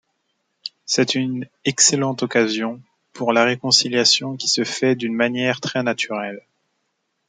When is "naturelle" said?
5.83-6.41